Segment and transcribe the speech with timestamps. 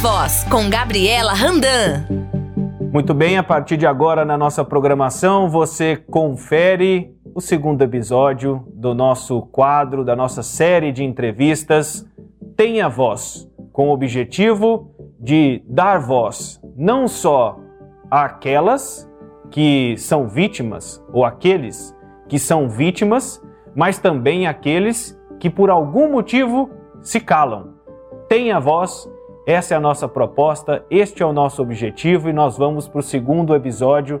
[0.00, 2.06] Voz, com Gabriela Randan.
[2.90, 8.94] Muito bem, a partir de agora na nossa programação você confere o segundo episódio do
[8.94, 12.08] nosso quadro, da nossa série de entrevistas
[12.56, 14.90] Tenha Voz, com o objetivo
[15.20, 17.60] de dar voz não só
[18.10, 19.06] àquelas
[19.50, 21.94] que são vítimas ou aqueles
[22.26, 23.38] que são vítimas,
[23.76, 26.70] mas também aqueles que por algum motivo
[27.02, 27.74] se calam.
[28.30, 29.06] Tenha voz
[29.50, 33.02] essa é a nossa proposta, este é o nosso objetivo e nós vamos para o
[33.02, 34.20] segundo episódio.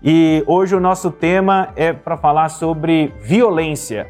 [0.00, 4.06] E hoje o nosso tema é para falar sobre violência.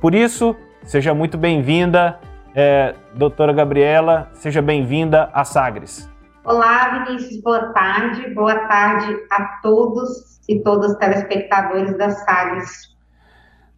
[0.00, 2.20] Por isso, seja muito bem-vinda,
[2.54, 6.10] é, doutora Gabriela, seja bem-vinda a Sagres.
[6.44, 8.28] Olá, Vinícius, boa tarde.
[8.34, 12.94] Boa tarde a todos e todas os telespectadores da Sagres.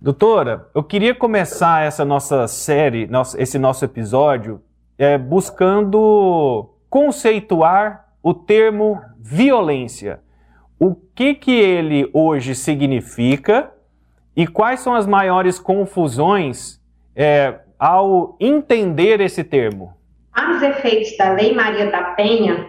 [0.00, 4.60] Doutora, eu queria começar essa nossa série, esse nosso episódio,
[4.98, 10.20] é, buscando conceituar o termo violência.
[10.78, 13.72] O que, que ele hoje significa
[14.38, 16.80] e quais são as maiores confusões
[17.16, 19.96] é, ao entender esse termo?
[20.32, 22.68] Aos efeitos da Lei Maria da Penha,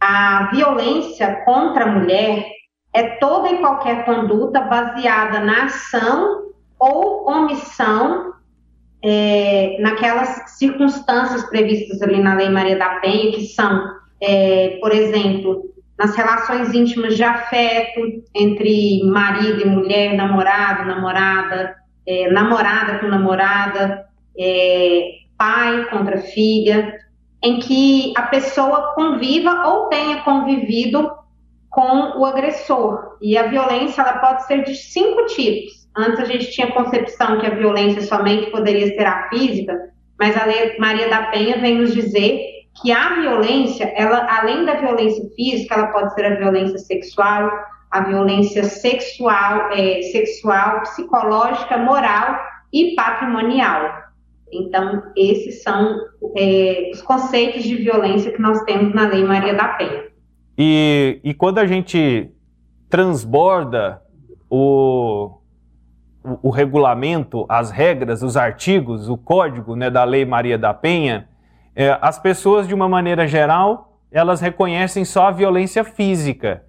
[0.00, 2.44] a violência contra a mulher
[2.92, 6.48] é toda e qualquer conduta baseada na ação
[6.80, 8.32] ou omissão
[9.00, 13.88] é, naquelas circunstâncias previstas ali na Lei Maria da Penha, que são,
[14.20, 15.62] é, por exemplo,
[15.98, 18.00] nas relações íntimas de afeto
[18.34, 24.04] entre marido e mulher, namorado, namorada, é, namorada com namorada,
[24.38, 26.98] é, pai contra filha,
[27.42, 31.10] em que a pessoa conviva ou tenha convivido
[31.70, 33.16] com o agressor.
[33.20, 35.88] E a violência ela pode ser de cinco tipos.
[35.96, 40.36] Antes a gente tinha a concepção que a violência somente poderia ser a física, mas
[40.36, 45.28] a Lei Maria da Penha vem nos dizer que a violência, ela, além da violência
[45.36, 47.50] física, ela pode ser a violência sexual,
[47.90, 52.36] a violência sexual, é, sexual, psicológica, moral
[52.72, 54.02] e patrimonial.
[54.52, 55.96] Então, esses são
[56.36, 60.04] é, os conceitos de violência que nós temos na Lei Maria da Penha.
[60.56, 62.30] E, e quando a gente
[62.88, 64.00] transborda
[64.48, 65.38] o,
[66.24, 71.28] o, o, regulamento, as regras, os artigos, o código né, da Lei Maria da Penha,
[71.76, 76.62] é, as pessoas, de uma maneira geral, elas reconhecem só a violência física.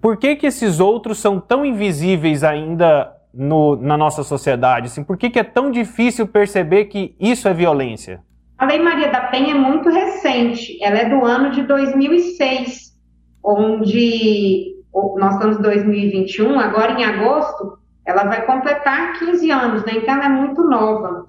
[0.00, 4.86] Por que, que esses outros são tão invisíveis ainda no, na nossa sociedade?
[4.86, 8.22] Assim, por que, que é tão difícil perceber que isso é violência?
[8.56, 12.96] A Lei Maria da Penha é muito recente, ela é do ano de 2006,
[13.44, 14.76] onde
[15.18, 19.94] nós estamos em 2021, agora em agosto, ela vai completar 15 anos, né?
[19.96, 21.26] então ela é muito nova.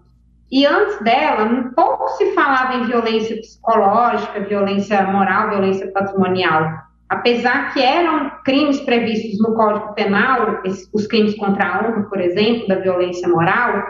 [0.51, 6.87] E antes dela, pouco se falava em violência psicológica, violência moral, violência patrimonial.
[7.09, 10.61] Apesar que eram crimes previstos no Código Penal,
[10.93, 13.83] os crimes contra a honra, por exemplo, da violência moral,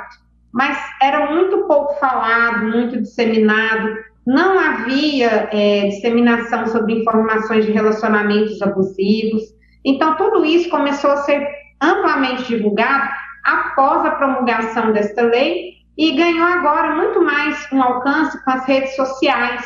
[0.51, 3.95] mas era muito pouco falado, muito disseminado.
[4.25, 9.43] Não havia é, disseminação sobre informações de relacionamentos abusivos.
[9.85, 11.47] Então, tudo isso começou a ser
[11.81, 13.09] amplamente divulgado
[13.45, 18.95] após a promulgação desta lei e ganhou agora muito mais um alcance com as redes
[18.95, 19.65] sociais.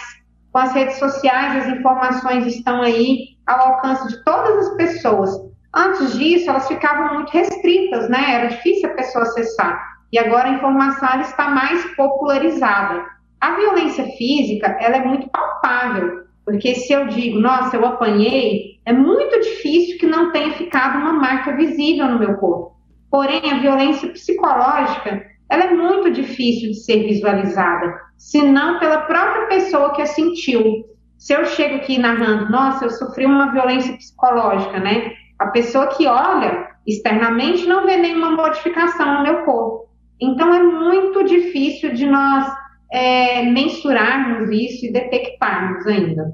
[0.53, 5.29] Com as redes sociais, as informações estão aí ao alcance de todas as pessoas.
[5.75, 8.33] Antes disso, elas ficavam muito restritas, né?
[8.33, 9.77] Era difícil a pessoa acessar.
[10.11, 13.05] E agora a informação está mais popularizada.
[13.41, 18.93] A violência física, ela é muito palpável, porque se eu digo, nossa, eu apanhei, é
[18.93, 22.77] muito difícil que não tenha ficado uma marca visível no meu corpo.
[23.09, 29.47] Porém, a violência psicológica, ela é muito difícil de ser visualizada, se não pela própria
[29.47, 30.85] pessoa que a sentiu.
[31.17, 35.11] Se eu chego aqui narrando, nossa, eu sofri uma violência psicológica, né?
[35.37, 39.89] A pessoa que olha externamente não vê nenhuma modificação no meu corpo.
[40.21, 42.49] Então é muito difícil de nós
[42.89, 46.33] é, mensurarmos isso e detectarmos ainda.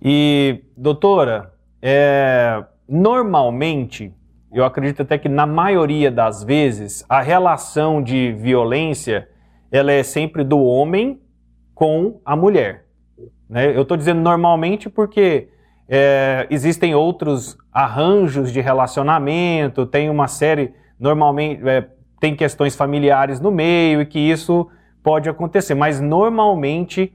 [0.00, 1.52] E, doutora,
[1.82, 4.10] é, normalmente
[4.54, 9.28] eu acredito até que na maioria das vezes a relação de violência
[9.70, 11.20] ela é sempre do homem
[11.74, 12.84] com a mulher.
[13.50, 13.76] Né?
[13.76, 15.48] Eu estou dizendo normalmente porque
[15.88, 21.88] é, existem outros arranjos de relacionamento, tem uma série normalmente é,
[22.20, 24.70] tem questões familiares no meio e que isso
[25.02, 27.12] pode acontecer, mas normalmente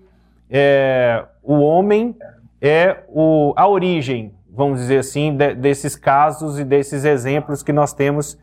[0.49, 2.15] é, o homem
[2.61, 7.93] é o, a origem, vamos dizer assim, de, desses casos e desses exemplos que nós
[7.93, 8.37] temos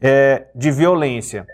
[0.00, 1.46] é, de violência.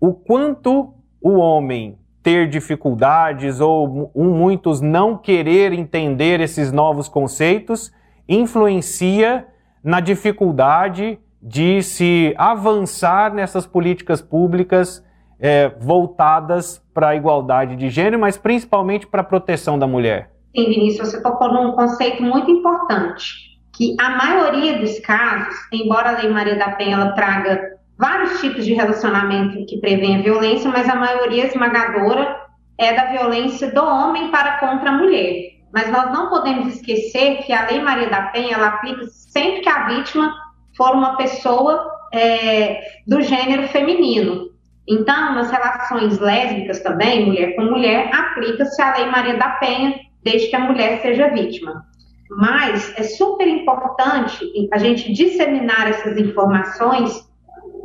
[0.00, 7.92] O quanto o homem ter dificuldades ou muitos não querer entender esses novos conceitos
[8.26, 9.46] influencia
[9.82, 15.04] na dificuldade de se avançar nessas políticas públicas
[15.38, 20.33] é, voltadas para a igualdade de gênero, mas principalmente para a proteção da mulher.
[20.54, 26.18] Sim, Vinícius, você tocou num conceito muito importante, que a maioria dos casos, embora a
[26.18, 30.94] Lei Maria da Penha traga vários tipos de relacionamento que prevêem a violência, mas a
[30.94, 32.36] maioria esmagadora
[32.78, 35.54] é da violência do homem para contra a mulher.
[35.72, 39.68] Mas nós não podemos esquecer que a Lei Maria da Penha ela aplica sempre que
[39.68, 40.32] a vítima
[40.76, 44.50] for uma pessoa é, do gênero feminino.
[44.88, 50.48] Então, nas relações lésbicas também, mulher com mulher, aplica-se a Lei Maria da Penha, desde
[50.48, 51.84] que a mulher seja vítima.
[52.30, 57.28] Mas é super importante a gente disseminar essas informações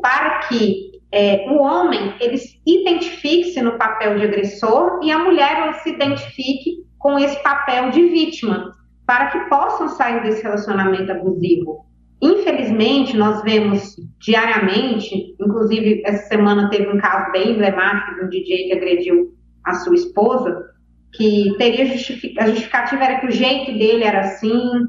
[0.02, 5.74] para que é, o homem ele se identifique-se no papel de agressor e a mulher
[5.82, 8.74] se identifique com esse papel de vítima,
[9.06, 11.86] para que possam sair desse relacionamento abusivo.
[12.22, 18.68] Infelizmente, nós vemos diariamente, inclusive essa semana teve um caso bem emblemático de um DJ
[18.68, 19.34] que agrediu
[19.64, 20.66] a sua esposa,
[21.14, 22.40] que teria justific...
[22.40, 24.88] a justificativa era que o jeito dele era assim,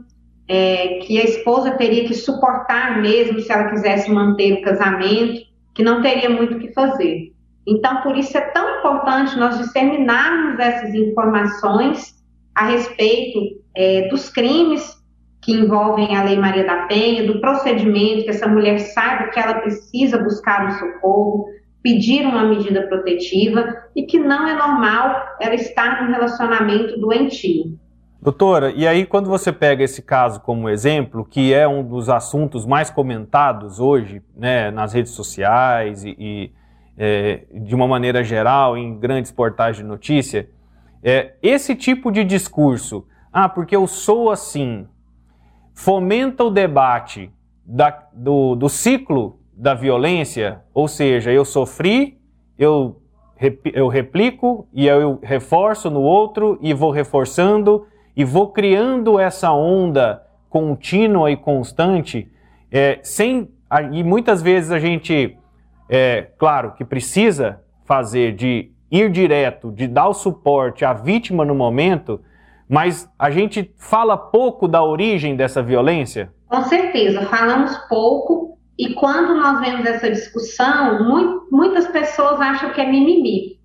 [0.49, 5.41] é, que a esposa teria que suportar mesmo se ela quisesse manter o casamento,
[5.75, 7.33] que não teria muito o que fazer.
[7.67, 12.15] Então, por isso é tão importante nós disseminarmos essas informações
[12.55, 14.99] a respeito é, dos crimes
[15.43, 19.55] que envolvem a Lei Maria da Penha, do procedimento, que essa mulher saiba que ela
[19.55, 21.47] precisa buscar um socorro,
[21.83, 27.79] pedir uma medida protetiva e que não é normal ela estar num relacionamento doentio.
[28.23, 32.67] Doutora, e aí quando você pega esse caso como exemplo, que é um dos assuntos
[32.67, 36.53] mais comentados hoje né, nas redes sociais e, e
[36.99, 40.51] é, de uma maneira geral em grandes portais de notícia,
[41.03, 44.87] é, esse tipo de discurso, ah, porque eu sou assim,
[45.73, 47.33] fomenta o debate
[47.65, 52.19] da, do, do ciclo da violência, ou seja, eu sofri,
[52.59, 52.99] eu,
[53.75, 57.87] eu replico e eu reforço no outro e vou reforçando
[58.17, 62.27] e vou criando essa onda contínua e constante,
[62.73, 63.51] é, sem
[63.93, 65.37] e muitas vezes a gente,
[65.91, 71.55] é, claro, que precisa fazer de ir direto, de dar o suporte à vítima no
[71.55, 72.19] momento,
[72.67, 76.33] mas a gente fala pouco da origem dessa violência?
[76.49, 78.59] Com certeza, falamos pouco.
[78.81, 83.61] E quando nós vemos essa discussão, muito, muitas pessoas acham que é mimimi.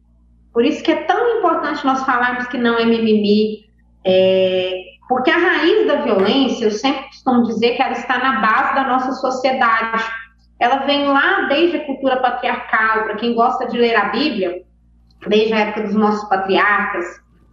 [0.52, 3.64] Por isso que é tão importante nós falarmos que não é mimimi,
[4.04, 4.74] é,
[5.08, 8.84] porque a raiz da violência, eu sempre costumo dizer que ela está na base da
[8.90, 10.04] nossa sociedade.
[10.60, 14.64] Ela vem lá desde a cultura patriarcal, para quem gosta de ler a Bíblia,
[15.26, 17.06] desde a época dos nossos patriarcas,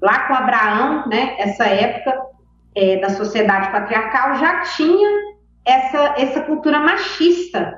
[0.02, 2.12] lá com Abraão, né, essa época
[2.74, 5.31] é, da sociedade patriarcal, já tinha
[5.64, 7.74] essa, essa cultura machista,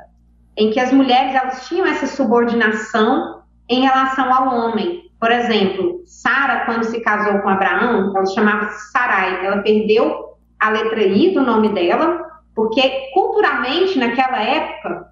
[0.56, 5.02] em que as mulheres elas tinham essa subordinação em relação ao homem.
[5.20, 11.02] Por exemplo, Sara, quando se casou com Abraão, ela chamava-se Sarai, ela perdeu a letra
[11.02, 15.06] I do nome dela, porque culturalmente, naquela época,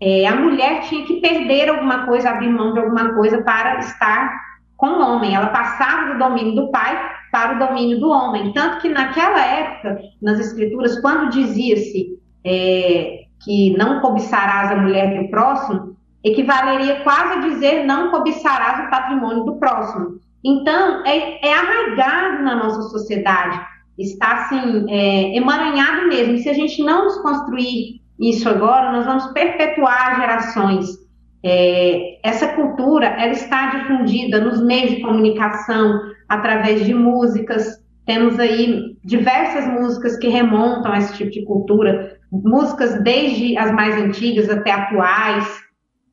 [0.00, 4.38] é, a mulher tinha que perder alguma coisa, abrir mão de alguma coisa para estar
[4.76, 5.34] com o homem.
[5.34, 8.52] Ela passava do domínio do pai para o domínio do homem.
[8.52, 15.30] Tanto que naquela época, nas escrituras, quando dizia-se é, que não cobiçarás a mulher do
[15.30, 20.18] próximo, equivaleria quase a dizer não cobiçarás o patrimônio do próximo.
[20.44, 23.60] Então, é, é arraigado na nossa sociedade,
[23.98, 26.38] está assim, é, emaranhado mesmo.
[26.38, 31.04] Se a gente não desconstruir isso agora, nós vamos perpetuar gerações
[31.46, 37.84] é, essa cultura ela está difundida nos meios de comunicação, através de músicas.
[38.06, 43.96] Temos aí diversas músicas que remontam a esse tipo de cultura, músicas desde as mais
[43.96, 45.46] antigas até atuais,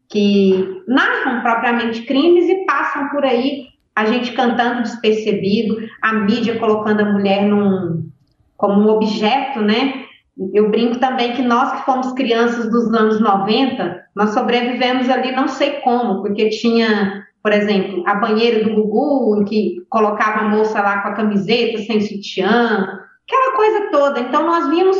[0.09, 7.01] que narram propriamente crimes e passam por aí a gente cantando despercebido, a mídia colocando
[7.01, 8.09] a mulher num,
[8.57, 10.05] como um objeto, né?
[10.53, 15.47] Eu brinco também que nós que fomos crianças dos anos 90, nós sobrevivemos ali não
[15.47, 20.81] sei como, porque tinha, por exemplo, a banheira do Gugu, em que colocava a moça
[20.81, 24.19] lá com a camiseta, sem sutiã, aquela coisa toda.
[24.21, 24.97] Então nós vimos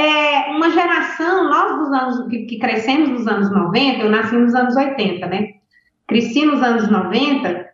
[0.00, 4.54] é uma geração, nós dos anos que, que crescemos nos anos 90, eu nasci nos
[4.54, 5.48] anos 80, né?
[6.06, 7.68] Cresci nos anos 90,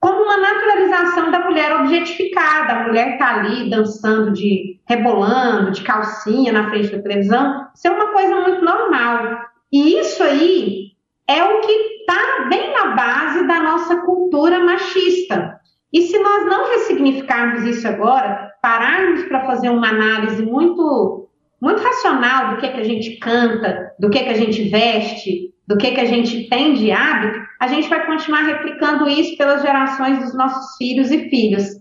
[0.00, 2.72] como uma naturalização da mulher objetificada.
[2.72, 7.66] A mulher está ali dançando, de rebolando, de calcinha na frente da televisão.
[7.74, 9.40] Isso é uma coisa muito normal.
[9.72, 10.92] E isso aí
[11.28, 15.60] é o que está bem na base da nossa cultura machista.
[15.92, 21.28] E se nós não ressignificarmos isso agora, pararmos para fazer uma análise muito
[21.60, 25.76] muito racional do que, que a gente canta, do que, que a gente veste, do
[25.76, 30.18] que, que a gente tem de hábito, a gente vai continuar replicando isso pelas gerações
[30.18, 31.80] dos nossos filhos e filhas.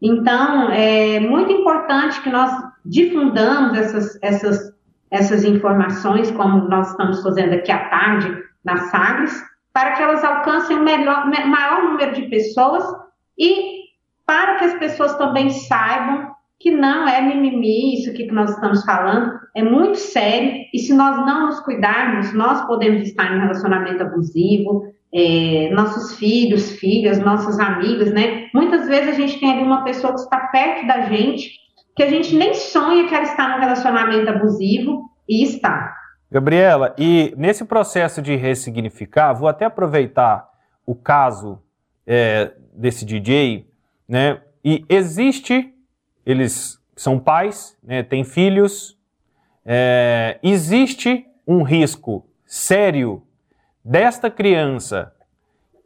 [0.00, 2.50] Então, é muito importante que nós
[2.84, 4.72] difundamos essas, essas,
[5.10, 10.76] essas informações, como nós estamos fazendo aqui à tarde nas Sagres, para que elas alcancem
[10.76, 12.84] o melhor, maior número de pessoas
[13.38, 13.84] e
[14.26, 18.84] para que as pessoas também saibam que não é mimimi, isso aqui que nós estamos
[18.84, 24.02] falando, é muito sério, e se nós não nos cuidarmos, nós podemos estar em relacionamento
[24.02, 28.48] abusivo, é, nossos filhos, filhas, nossos amigos, né?
[28.52, 31.50] Muitas vezes a gente tem ali uma pessoa que está perto da gente,
[31.94, 35.94] que a gente nem sonha que ela está num relacionamento abusivo, e está.
[36.30, 40.48] Gabriela, e nesse processo de ressignificar, vou até aproveitar
[40.86, 41.60] o caso
[42.06, 43.66] é, desse DJ,
[44.08, 44.40] né?
[44.64, 45.73] E existe
[46.24, 48.98] eles são pais, né, têm filhos,
[49.64, 53.22] é, existe um risco sério
[53.84, 55.12] desta criança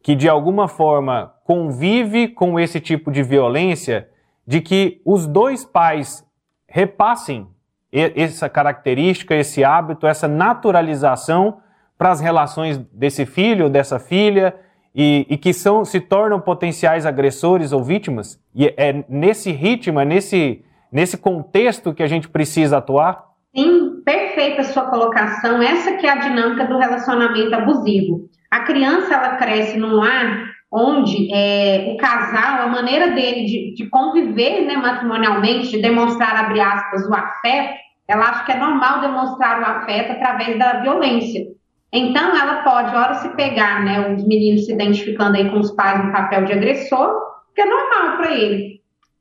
[0.02, 4.08] que de alguma forma convive com esse tipo de violência,
[4.46, 6.24] de que os dois pais
[6.66, 7.48] repassem
[7.90, 11.60] essa característica, esse hábito, essa naturalização
[11.96, 14.54] para as relações desse filho, dessa filha,
[15.00, 18.36] e, e, que são, se tornam potenciais agressores ou vítimas?
[18.52, 23.26] E é nesse ritmo, é nesse, nesse contexto que a gente precisa atuar?
[23.56, 25.62] Sim, perfeita sua colocação.
[25.62, 28.28] Essa que é a dinâmica do relacionamento abusivo.
[28.50, 33.88] A criança, ela cresce num lar onde é, o casal, a maneira dele de, de
[33.88, 37.78] conviver né, matrimonialmente, de demonstrar, abre aspas, o afeto,
[38.08, 41.46] ela acha que é normal demonstrar o afeto através da violência.
[41.92, 46.04] Então, ela pode, hora se pegar, né, os meninos se identificando aí com os pais
[46.04, 47.10] no papel de agressor,
[47.54, 48.80] que é normal para ele.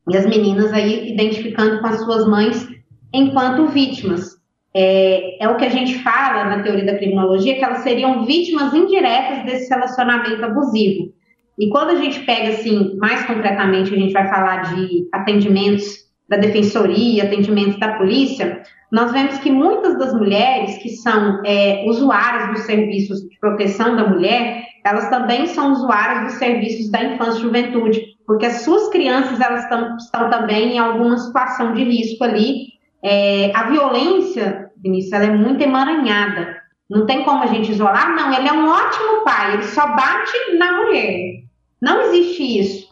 [0.10, 2.68] E as meninas aí identificando com as suas mães
[3.14, 4.38] enquanto vítimas.
[4.76, 8.74] É, é o que a gente fala na teoria da criminologia, que elas seriam vítimas
[8.74, 11.14] indiretas desse relacionamento abusivo.
[11.58, 16.38] E quando a gente pega, assim, mais concretamente, a gente vai falar de atendimentos da
[16.38, 22.62] defensoria, atendimentos da polícia, nós vemos que muitas das mulheres que são é, usuárias dos
[22.62, 28.02] serviços de proteção da mulher, elas também são usuárias dos serviços da infância e juventude,
[28.26, 32.68] porque as suas crianças elas estão, estão também em alguma situação de risco ali.
[33.04, 36.56] É, a violência, Vinícius, ela é muito emaranhada.
[36.90, 40.58] Não tem como a gente isolar, não, ele é um ótimo pai, ele só bate
[40.58, 41.44] na mulher.
[41.82, 42.87] Não existe isso,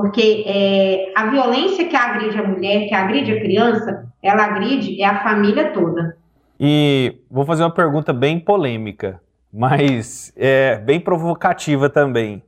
[0.00, 5.04] porque é, a violência que agride a mulher, que agride a criança, ela agride é
[5.04, 6.16] a família toda.
[6.58, 9.20] E vou fazer uma pergunta bem polêmica,
[9.52, 12.42] mas é bem provocativa também.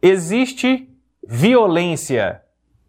[0.00, 0.88] Existe
[1.28, 2.40] violência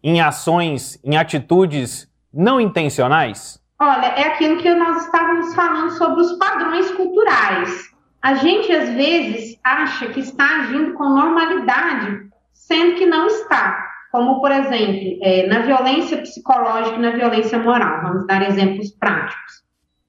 [0.02, 3.60] em ações, em atitudes não intencionais?
[3.78, 7.90] Olha, é aquilo que nós estávamos falando sobre os padrões culturais.
[8.22, 13.85] A gente às vezes acha que está agindo com normalidade, sendo que não está
[14.16, 18.00] como, por exemplo, é, na violência psicológica e na violência moral.
[18.00, 19.62] Vamos dar exemplos práticos.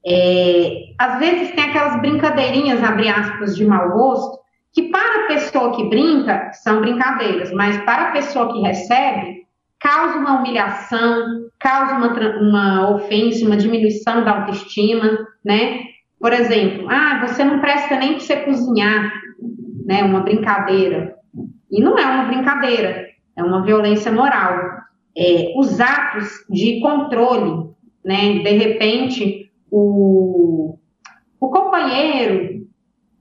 [0.05, 4.39] É, às vezes tem aquelas brincadeirinhas, abre aspas, de mau gosto,
[4.73, 9.45] que para a pessoa que brinca são brincadeiras, mas para a pessoa que recebe,
[9.77, 15.81] causa uma humilhação, causa uma, uma ofensa, uma diminuição da autoestima, né?
[16.17, 19.11] Por exemplo, ah, você não presta nem para você cozinhar,
[19.85, 20.01] né?
[20.03, 21.13] Uma brincadeira.
[21.69, 23.07] E não é uma brincadeira
[23.38, 24.77] é uma violência moral.
[25.15, 27.70] É, os atos de controle,
[28.03, 28.39] né?
[28.39, 30.77] De repente, o,
[31.39, 32.67] o companheiro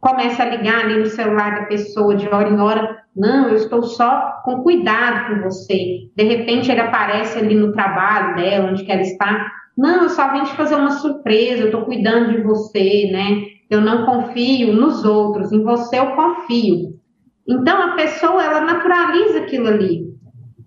[0.00, 3.82] começa a ligar ali no celular da pessoa de hora em hora, não, eu estou
[3.82, 6.08] só com cuidado com você.
[6.14, 10.32] De repente ele aparece ali no trabalho dela, onde que ela está, não, eu só
[10.32, 13.42] vim te fazer uma surpresa, eu estou cuidando de você, né?
[13.68, 16.98] Eu não confio nos outros, em você eu confio.
[17.48, 20.06] Então a pessoa ela naturaliza aquilo ali.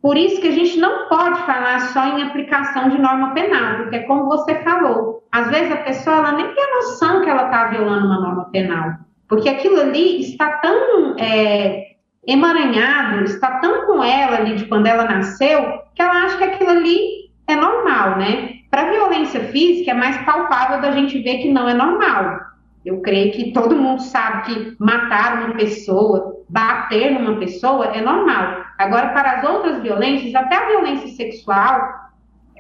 [0.02, 3.98] Por isso que a gente não pode falar só em aplicação de norma penal, porque
[3.98, 7.66] é como você falou, às vezes a pessoa ela nem tem noção que ela está
[7.66, 8.94] violando uma norma penal,
[9.28, 11.96] porque aquilo ali está tão é,
[12.26, 16.70] emaranhado, está tão com ela ali de quando ela nasceu, que ela acha que aquilo
[16.70, 18.60] ali é normal, né?
[18.72, 22.40] Para a violência física, é mais palpável da gente ver que não é normal.
[22.86, 28.64] Eu creio que todo mundo sabe que matar uma pessoa, bater numa pessoa é normal.
[28.78, 32.10] Agora, para as outras violências, até a violência sexual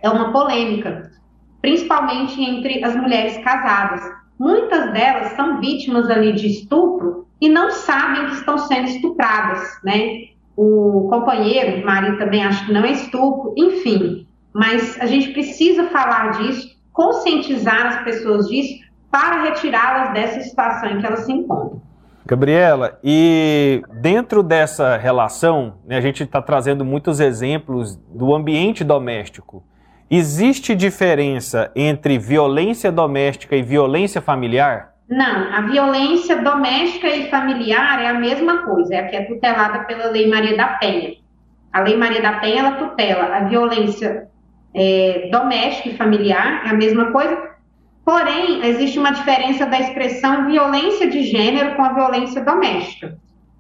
[0.02, 1.12] é uma polêmica,
[1.62, 4.02] principalmente entre as mulheres casadas.
[4.38, 10.30] Muitas delas são vítimas ali de estupro e não sabem que estão sendo estupradas, né?
[10.56, 14.28] O companheiro, o marido também acha que não é estupro, enfim.
[14.54, 21.00] Mas a gente precisa falar disso, conscientizar as pessoas disso, para retirá-las dessa situação em
[21.00, 21.82] que elas se encontram.
[22.26, 29.64] Gabriela, e dentro dessa relação, né, a gente está trazendo muitos exemplos do ambiente doméstico.
[30.12, 34.94] Existe diferença entre violência doméstica e violência familiar?
[35.10, 39.80] Não, a violência doméstica e familiar é a mesma coisa, é a que é tutelada
[39.86, 41.16] pela Lei Maria da Penha.
[41.74, 44.28] A Lei Maria da Penha, ela tutela a violência
[44.74, 47.50] é, doméstica e familiar, é a mesma coisa,
[48.04, 53.18] Porém, existe uma diferença da expressão violência de gênero com a violência doméstica.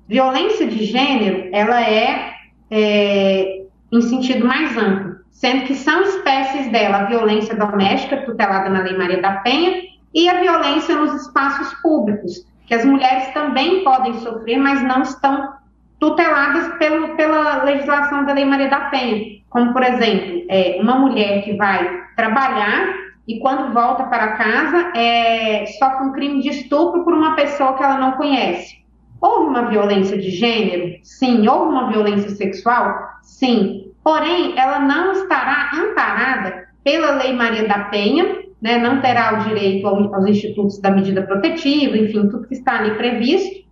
[0.08, 2.34] Violência de gênero, ela é,
[2.72, 8.82] é em sentido mais amplo, sendo que são espécies dela a violência doméstica, tutelada na
[8.82, 14.16] Lei Maria da Penha, e a violência nos espaços públicos, que as mulheres também podem
[14.16, 15.54] sofrer, mas não estão
[16.00, 19.40] tuteladas pelo, pela legislação da Lei Maria da Penha.
[19.50, 22.94] Como, por exemplo, é, uma mulher que vai trabalhar
[23.28, 27.84] e quando volta para casa é, sofre um crime de estupro por uma pessoa que
[27.84, 28.80] ela não conhece.
[29.22, 30.98] Houve uma violência de gênero?
[31.04, 31.48] Sim.
[31.48, 32.96] Houve uma violência sexual?
[33.22, 33.92] Sim.
[34.04, 39.88] Porém, ela não estará amparada pela Lei Maria da Penha, né, não terá o direito
[39.88, 43.68] aos institutos da medida protetiva, enfim, tudo que está ali previsto,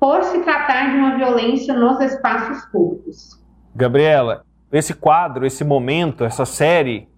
[0.00, 3.40] por se tratar de uma violência nos espaços públicos.
[3.74, 7.08] Gabriela, esse quadro, esse momento, essa série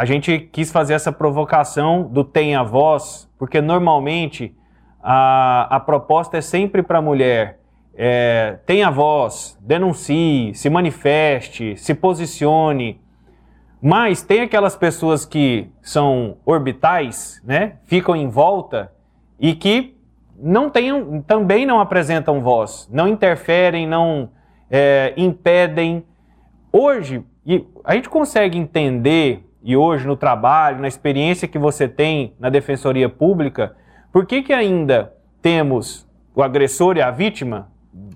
[0.00, 4.56] a gente quis fazer essa provocação do tenha voz, porque normalmente
[5.02, 7.60] a, a proposta é sempre para a mulher.
[7.94, 12.98] É, tenha voz, denuncie, se manifeste, se posicione.
[13.78, 17.74] Mas tem aquelas pessoas que são orbitais, né?
[17.84, 18.90] ficam em volta
[19.38, 19.98] e que
[20.34, 24.30] não tenham, também não apresentam voz, não interferem, não
[24.70, 26.06] é, impedem.
[26.72, 27.22] Hoje,
[27.84, 33.08] a gente consegue entender e hoje no trabalho, na experiência que você tem na defensoria
[33.08, 33.76] pública,
[34.12, 37.68] por que, que ainda temos o agressor e a vítima?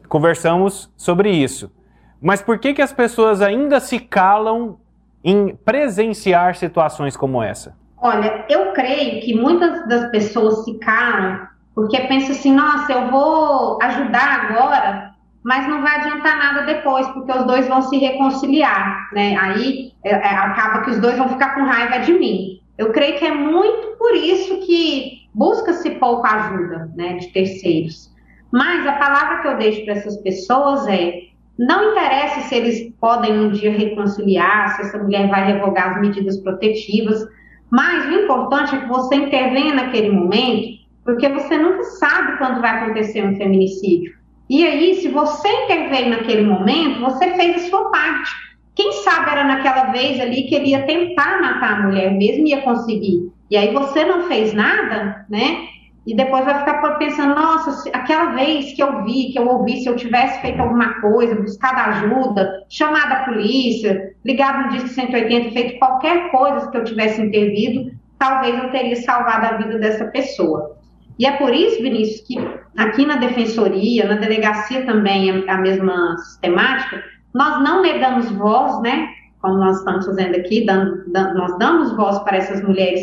[0.08, 1.72] Conversamos sobre isso.
[2.20, 4.78] Mas por que, que as pessoas ainda se calam
[5.22, 7.76] em presenciar situações como essa?
[7.98, 13.78] Olha, eu creio que muitas das pessoas se calam porque pensam assim: nossa, eu vou
[13.82, 15.13] ajudar agora,
[15.44, 19.36] mas não vai adiantar nada depois, porque os dois vão se reconciliar, né?
[19.36, 22.60] Aí é, é, acaba que os dois vão ficar com raiva de mim.
[22.78, 28.10] Eu creio que é muito por isso que busca-se pouco ajuda, né, de terceiros.
[28.50, 31.24] Mas a palavra que eu deixo para essas pessoas é:
[31.58, 36.38] não interessa se eles podem um dia reconciliar, se essa mulher vai revogar as medidas
[36.38, 37.22] protetivas,
[37.70, 40.68] mas o importante é que você intervenha naquele momento,
[41.04, 44.23] porque você nunca sabe quando vai acontecer um feminicídio.
[44.48, 48.30] E aí, se você interveio naquele momento, você fez a sua parte.
[48.74, 52.60] Quem sabe era naquela vez ali que ele ia tentar matar a mulher mesmo, ia
[52.62, 53.32] conseguir.
[53.50, 55.68] E aí você não fez nada, né?
[56.06, 59.88] E depois vai ficar pensando, nossa, aquela vez que eu vi, que eu ouvi, se
[59.88, 65.78] eu tivesse feito alguma coisa, buscado ajuda, chamado a polícia, ligado no disco 180, feito
[65.78, 70.76] qualquer coisa que eu tivesse intervido, talvez eu teria salvado a vida dessa pessoa.
[71.18, 72.38] E é por isso, Vinícius, que
[72.76, 79.08] aqui na defensoria, na delegacia também é a mesma sistemática, nós não negamos voz, né?
[79.40, 83.02] Como nós estamos fazendo aqui, dando, dando, nós damos voz para essas mulheres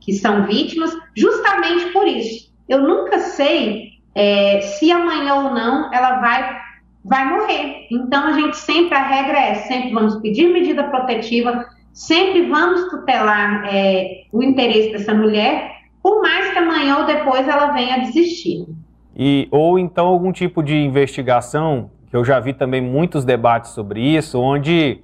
[0.00, 2.52] que são vítimas, justamente por isso.
[2.68, 6.58] Eu nunca sei é, se amanhã ou não ela vai,
[7.04, 7.86] vai morrer.
[7.90, 13.64] Então, a gente sempre, a regra é sempre vamos pedir medida protetiva, sempre vamos tutelar
[13.66, 15.70] é, o interesse dessa mulher,
[16.02, 18.66] por mais que amanhã ou depois ela venha desistir.
[19.16, 24.00] E, ou então algum tipo de investigação, que eu já vi também muitos debates sobre
[24.00, 25.00] isso, onde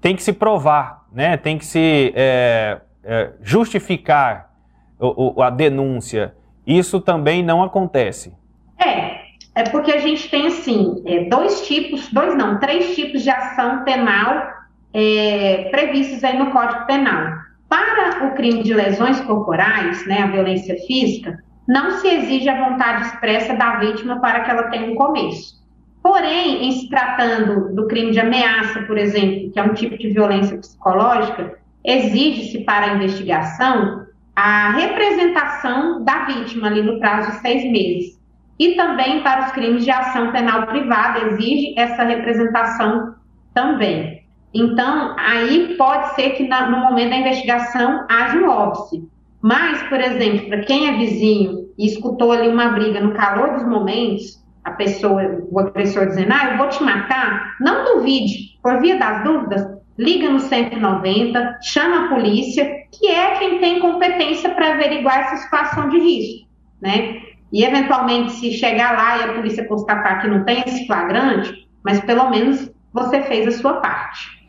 [0.00, 1.36] tem que se provar, né?
[1.36, 4.50] tem que se é, é, justificar
[4.98, 6.34] o, o, a denúncia.
[6.66, 8.34] Isso também não acontece.
[8.78, 9.20] É,
[9.54, 13.84] é porque a gente tem assim, é, dois tipos, dois não, três tipos de ação
[13.84, 14.60] penal
[14.92, 17.38] é, previstos aí no Código Penal.
[17.68, 21.38] Para o crime de lesões corporais, né, a violência física,
[21.70, 25.54] não se exige a vontade expressa da vítima para que ela tenha um começo.
[26.02, 30.08] Porém, em se tratando do crime de ameaça, por exemplo, que é um tipo de
[30.08, 34.04] violência psicológica, exige-se para a investigação
[34.34, 38.18] a representação da vítima ali no prazo de seis meses.
[38.58, 43.14] E também para os crimes de ação penal privada, exige essa representação
[43.54, 44.24] também.
[44.52, 49.08] Então, aí pode ser que no momento da investigação haja um óbice.
[49.42, 53.66] Mas, por exemplo, para quem é vizinho e escutou ali uma briga no calor dos
[53.66, 58.98] momentos, a pessoa, o agressor dizendo, ah, eu vou te matar, não duvide, por via
[58.98, 59.66] das dúvidas,
[59.98, 65.88] liga no 190, chama a polícia, que é quem tem competência para averiguar essa situação
[65.88, 66.48] de risco,
[66.80, 67.20] né?
[67.52, 72.00] E, eventualmente, se chegar lá e a polícia constatar que não tem esse flagrante, mas
[72.00, 74.40] pelo menos você fez a sua parte.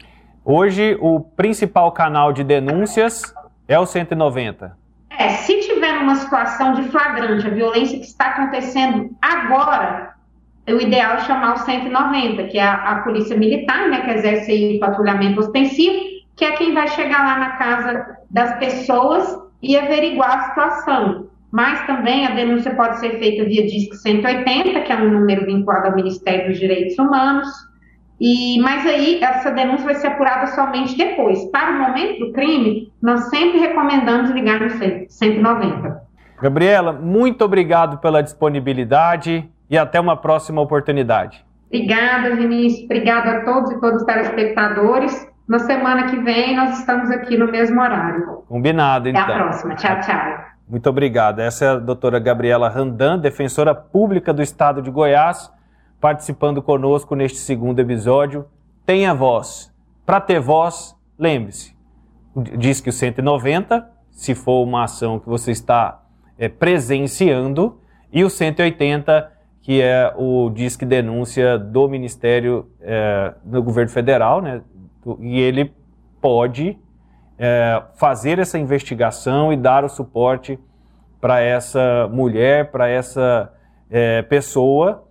[0.43, 3.34] Hoje, o principal canal de denúncias
[3.67, 4.80] é o 190.
[5.91, 10.13] É, tiver uma situação de flagrante, a violência que está acontecendo agora,
[10.67, 14.51] o ideal é chamar o 190, que é a, a polícia militar, né, que exerce
[14.51, 15.99] aí patrulhamento ostensivo,
[16.36, 21.27] que é quem vai chegar lá na casa das pessoas e averiguar a situação.
[21.51, 25.88] Mas também a denúncia pode ser feita via DISC 180, que é um número vinculado
[25.88, 27.47] ao Ministério dos Direitos Humanos,
[28.23, 31.43] e, mas aí essa denúncia vai ser apurada somente depois.
[31.45, 36.03] Para o momento do crime, nós sempre recomendamos ligar no 190.
[36.39, 41.43] Gabriela, muito obrigado pela disponibilidade e até uma próxima oportunidade.
[41.65, 42.86] Obrigada, Vinícius.
[42.86, 45.27] Obrigada a todos e todos os telespectadores.
[45.49, 48.43] Na semana que vem, nós estamos aqui no mesmo horário.
[48.47, 49.19] Combinado, então.
[49.19, 49.75] Até a próxima.
[49.75, 50.45] Tchau, tchau.
[50.69, 51.39] Muito obrigado.
[51.39, 55.51] Essa é a doutora Gabriela Randan, defensora pública do Estado de Goiás
[56.01, 58.47] participando conosco neste segundo episódio.
[58.85, 59.71] Tenha voz.
[60.03, 61.77] Para ter voz, lembre-se,
[62.57, 66.03] diz que o 190, se for uma ação que você está
[66.39, 67.79] é, presenciando,
[68.11, 74.61] e o 180, que é o disque denúncia do Ministério é, do Governo Federal, né?
[75.19, 75.73] E ele
[76.19, 76.77] pode
[77.37, 80.59] é, fazer essa investigação e dar o suporte
[81.21, 83.53] para essa mulher, para essa
[83.89, 85.07] é, pessoa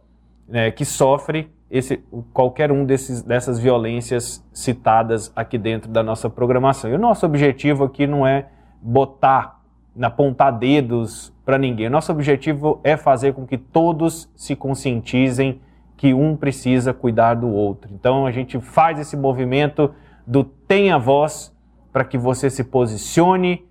[0.51, 1.99] né, que sofre esse,
[2.33, 6.91] qualquer um desses, dessas violências citadas aqui dentro da nossa programação.
[6.91, 8.49] E o nosso objetivo aqui não é
[8.83, 9.61] botar,
[10.03, 11.87] apontar dedos para ninguém.
[11.87, 15.61] O nosso objetivo é fazer com que todos se conscientizem
[15.97, 17.91] que um precisa cuidar do outro.
[17.95, 19.95] Então a gente faz esse movimento
[20.27, 21.55] do tenha voz
[21.93, 23.65] para que você se posicione,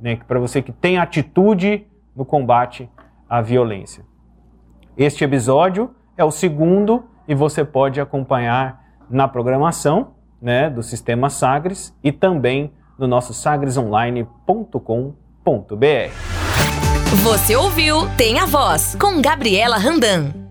[0.00, 2.88] né, para você que tenha atitude no combate
[3.28, 4.04] à violência.
[4.96, 11.94] Este episódio é o segundo e você pode acompanhar na programação né, do Sistema Sagres
[12.02, 14.76] e também no nosso sagresonline.com.br.
[17.22, 20.45] Você ouviu Tem a Voz com Gabriela Randan.